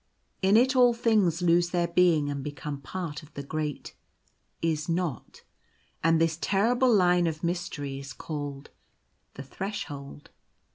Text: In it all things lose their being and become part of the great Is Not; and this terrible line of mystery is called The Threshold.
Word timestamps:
In 0.41 0.57
it 0.57 0.75
all 0.75 0.93
things 0.95 1.43
lose 1.43 1.69
their 1.69 1.87
being 1.87 2.27
and 2.27 2.43
become 2.43 2.81
part 2.81 3.21
of 3.21 3.31
the 3.35 3.43
great 3.43 3.93
Is 4.59 4.89
Not; 4.89 5.43
and 6.03 6.19
this 6.19 6.39
terrible 6.41 6.91
line 6.91 7.27
of 7.27 7.43
mystery 7.43 7.99
is 7.99 8.11
called 8.11 8.71
The 9.35 9.43
Threshold. 9.43 10.31